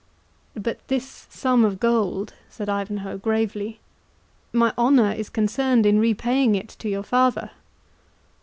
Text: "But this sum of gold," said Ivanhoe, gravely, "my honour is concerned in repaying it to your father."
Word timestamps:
"But 0.55 0.79
this 0.87 1.27
sum 1.29 1.63
of 1.63 1.79
gold," 1.79 2.33
said 2.49 2.67
Ivanhoe, 2.69 3.19
gravely, 3.19 3.79
"my 4.51 4.73
honour 4.75 5.11
is 5.11 5.29
concerned 5.29 5.85
in 5.85 5.99
repaying 5.99 6.55
it 6.55 6.69
to 6.79 6.89
your 6.89 7.03
father." 7.03 7.51